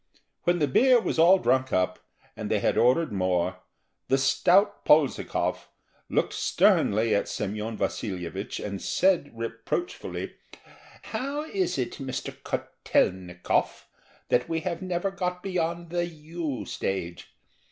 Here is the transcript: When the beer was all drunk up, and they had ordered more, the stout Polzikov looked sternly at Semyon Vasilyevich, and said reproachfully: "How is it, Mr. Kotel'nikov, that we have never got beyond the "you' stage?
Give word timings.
When 0.45 0.57
the 0.57 0.67
beer 0.67 0.99
was 0.99 1.19
all 1.19 1.37
drunk 1.37 1.71
up, 1.71 1.99
and 2.35 2.49
they 2.49 2.57
had 2.57 2.75
ordered 2.75 3.11
more, 3.11 3.57
the 4.07 4.17
stout 4.17 4.83
Polzikov 4.83 5.67
looked 6.09 6.33
sternly 6.33 7.13
at 7.13 7.27
Semyon 7.29 7.77
Vasilyevich, 7.77 8.59
and 8.59 8.81
said 8.81 9.29
reproachfully: 9.37 10.33
"How 11.13 11.43
is 11.43 11.77
it, 11.77 11.97
Mr. 11.99 12.33
Kotel'nikov, 12.35 13.85
that 14.29 14.49
we 14.49 14.61
have 14.61 14.81
never 14.81 15.11
got 15.11 15.43
beyond 15.43 15.91
the 15.91 16.03
"you' 16.03 16.65
stage? 16.65 17.35